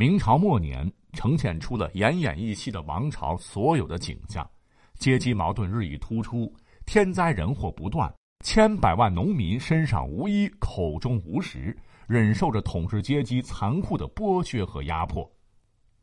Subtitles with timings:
[0.00, 4.50] 明朝末年呈现出了奄奄一息的王朝所有的景象，
[4.94, 6.50] 阶级矛盾日益突出，
[6.86, 8.10] 天灾人祸不断，
[8.42, 11.76] 千百万农民身上无衣，口中无食，
[12.06, 15.30] 忍受着统治阶级残酷的剥削和压迫。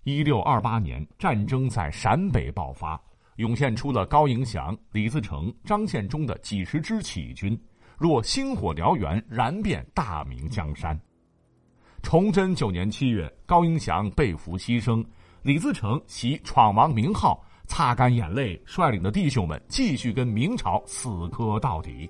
[0.04, 3.02] 一六二八年，战争在陕北爆发，
[3.38, 7.59] 涌现出了高迎祥、李自成、张献忠的几十支起义军，
[7.98, 10.95] 若星火燎原，燃遍大明江山。
[12.08, 15.05] 崇祯九年七月，高迎祥被俘牺牲，
[15.42, 22.09] 李自成袭闯王名号，擦干眼泪，率领的弟兄们继续跟明朝死磕到底。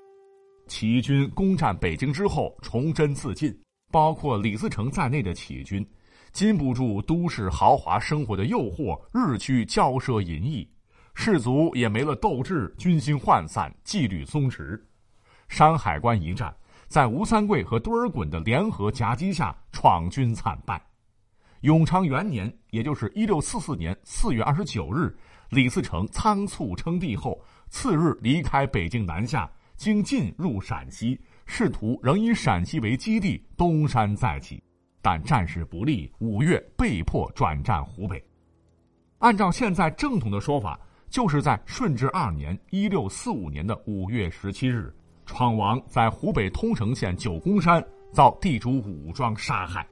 [0.68, 3.52] 起义军攻占北京之后，崇祯自尽，
[3.90, 5.84] 包括李自成在内的起义军，
[6.30, 10.64] 禁不住都市豪华生活的诱惑，日趋骄奢淫逸，
[11.16, 14.80] 士卒也没了斗志，军心涣散，纪律松弛。
[15.48, 16.54] 山海关一战。
[16.88, 20.82] 在吴三桂和多尔衮的联合夹击下，闯军惨败。
[21.60, 25.14] 永昌元年，也就是一六四四年四月二十九日，
[25.50, 34.62] 李自成仓促称帝后，次日离开北京南下，经晋入陕西，试图仍以陕西为基地东山再起，
[35.02, 38.22] 但战事不利，五月被迫转战湖北。
[39.18, 40.80] 按照现在正统的说法，
[41.10, 44.90] 就是在顺治二年（一六四五年的五月十七日）。
[45.28, 49.86] 闯王在湖北通城县九宫山遭地主武装杀害，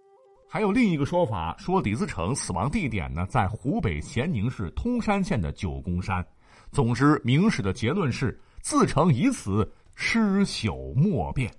[0.49, 6.27] 还有另一个说法说李自成死亡地点呢在湖北咸宁市通山县的九宫山。
[6.73, 11.53] 总之，明史的结论是自成以死，尸朽莫辨。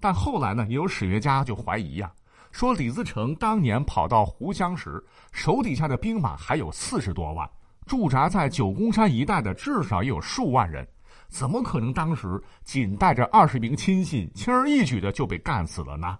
[0.00, 2.12] 但后来呢，也有史学家就怀疑呀，
[2.50, 7.48] 说李自成当年跑到湖湘时，手底下的兵马还有四十多万，
[7.86, 10.86] 驻扎在九宫山一带的至少也有数万人。
[11.28, 16.18] 怎么可能当时仅带着二十名亲信，轻而易举的就被干死了呢？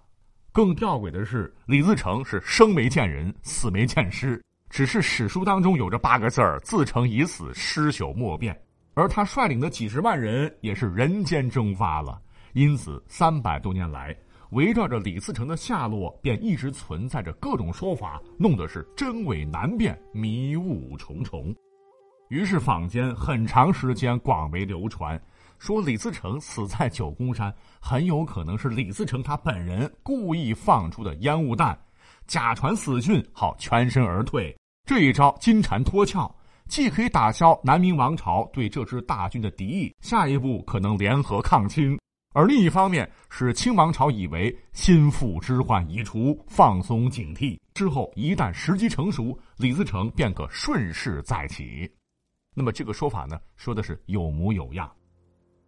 [0.51, 8.57] 更吊诡的是，李自成是生没见人，死没见尸，只是史书当中有着八个字儿：“自成已死，尸朽莫辨。”
[8.95, 12.21] 而他率领的几十万人也是人间蒸发了。
[12.53, 14.15] 因此，三百多年来，
[14.51, 21.53] 围绕着李自成的下落，便一直存在着各种说法，弄得是真伪难辨，迷雾重重。
[22.29, 25.21] 于是坊间很长时间广为流传，
[25.59, 31.77] 说李自成死在九宫山，很有可能是李自成他本人故意放出的烟雾弹，
[32.25, 34.55] 假传死讯，好全身而退。
[34.87, 36.35] 这一招金蝉脱壳，
[36.67, 41.95] 既可以打消南明王朝对这支大军的敌意，下一步可能联合抗清；
[42.33, 51.87] 而另一方面，使清王朝以为心腹之患已除，放松警惕，之后一旦时机成熟，李自成便可顺势再起。
[52.55, 54.91] 那么这个说法呢，说的是有模有样。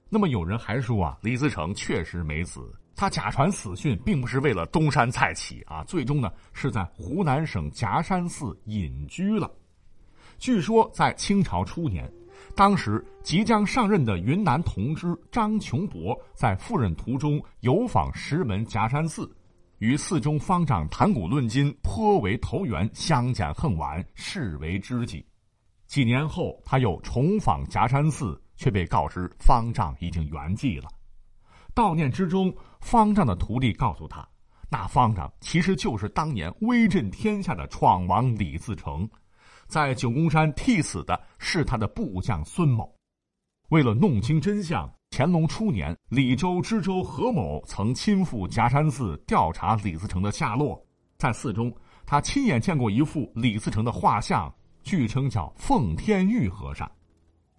[0.10, 9.52] 那么有人还说啊，李自成确实没死，他假传死讯，并不是为了东山再起啊，最终呢是在湖南省夹山寺隐居了。
[10.38, 12.10] 据说在清朝初年，
[12.56, 19.30] 当时即将上任的云南同知张琼博在赴任途中游访石门夹山寺，
[19.80, 25.26] 与寺中方丈谈古论今，颇为投缘，相见恨晚，视为知己。
[25.88, 30.90] 几年后，他又重访夹山寺，却被告知方丈已经圆寂了。
[31.74, 34.28] 悼念之中，方丈的徒弟告诉他，
[34.70, 39.10] 那方丈其实就是当年威震天下的闯王李自成，
[39.68, 42.94] 在九宫山替死的是他的部将孙某。
[43.70, 50.86] 为了弄清真相，乾隆初年，李州知州何某曾亲赴夹山寺调查李自成的下落，
[51.18, 51.74] 在寺中，
[52.06, 54.54] 他亲眼见过一幅李自成的画像。
[54.88, 56.90] 据称叫奉天玉和尚。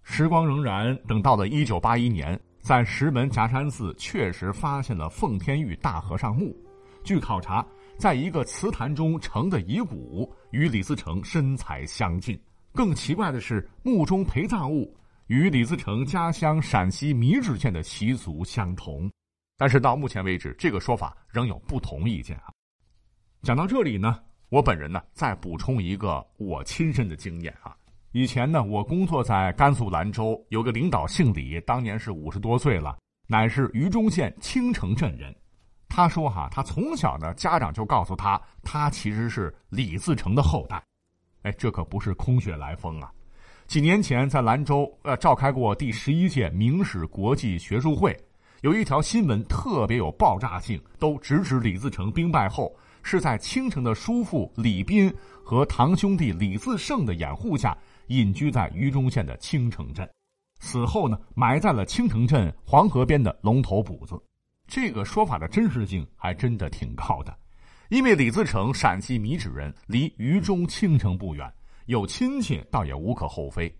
[0.01, 6.57] 时光荏苒，等到了一九八一年，在石门夹山寺确实发现了奉天玉大和尚墓。
[7.03, 7.63] 据考察，
[7.99, 12.35] 在一个祠坛中呈的遗骨与李自成身材相近。
[12.73, 14.91] 更奇怪的是，墓中陪葬物
[15.27, 19.07] 与李自成家乡陕西米脂县的习俗相同。
[19.55, 22.45] 但是到目前为止，这个说法仍有不同意见啊。
[23.43, 24.19] 讲到这里呢。
[24.49, 27.75] 我本人呢，再补充一个我亲身的经验啊。
[28.13, 32.97] 以前呢，我工作在甘肃兰州，有个领导姓李，当年是五十多岁了，
[33.27, 35.35] 乃是榆中县青城镇人。
[35.87, 40.83] 他说哈，他从小呢，家长就告诉他，他其实是李自成的后代。
[41.43, 43.11] 哎，这可不是空穴来风啊。
[43.67, 48.19] 几年前在兰州呃召开过第十一届明史国际学术会，
[48.61, 52.75] 有一条新闻特别有爆炸性，都直指李自成兵败后。
[53.03, 55.13] 是在青城的叔父李斌
[55.43, 60.09] 和堂兄弟李自胜的掩护下，隐居在榆中县的青城镇，
[60.59, 64.19] 死后呢，埋在了青城镇黄河边的龙头堡子。
[64.67, 67.35] 这个说法的真实性还真的挺高的，
[67.89, 71.51] 因为李自成陕西米脂人，离渝中青城不远，
[71.87, 73.75] 有亲戚倒也无可厚非。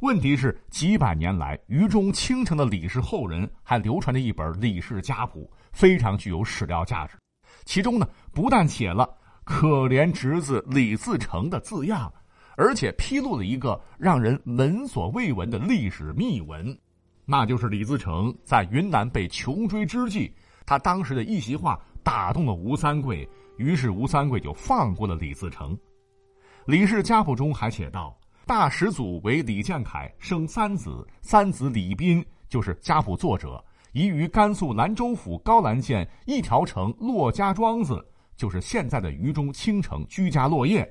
[0.00, 7.18] 问题是几百年来，渝中青城的李氏后人还流传着一本李氏家谱，非常具有史料价值。
[7.64, 9.08] 其中呢，不但写了
[9.44, 12.12] 可怜侄子李自成的字样，
[12.56, 16.76] 而且披露了一个让人闻所未闻的历史秘闻，
[17.24, 20.32] 那就是李自成在云南被穷追之际，
[20.66, 23.28] 他当时的一席话打动了吴三桂。
[23.56, 25.78] 于是吴三桂就放过了李自成。
[26.64, 38.04] 李氏家谱中还写道：大始祖为李建凯，生三子，三子李斌就是家谱作者，移于甘肃兰州府高兰县一条城骆家庄子，
[38.36, 40.88] 就是现在的渝中青城居家落叶。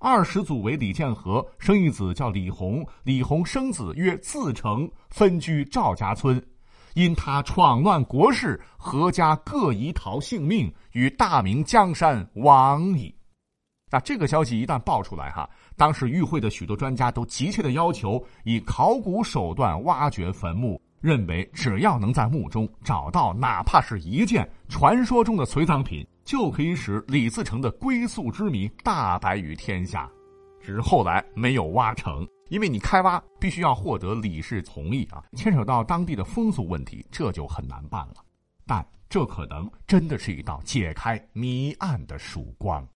[0.00, 6.40] 二始祖为李建和，生一子叫李弘，李弘生子曰自成，分居赵家村。
[6.94, 13.12] 因他闯乱国事，阖家各移逃性命，与大明江山亡矣。
[13.90, 30.10] 那这个消息一旦爆出来，哈，当时与会的许多专家都急切的要求以考古手段挖掘坟墓，认为只要能在墓中找到哪怕是一件传说中的随葬品，就可以使李自成的归宿之谜大白于天下。
[30.60, 32.26] 只是后来没有挖成。
[32.48, 38.14] 因为你开挖必须要获得李氏同意啊，牵扯到当地的风俗问题，这就很难办了。
[38.66, 42.88] 但这可能真的是一道解开谜案的曙光。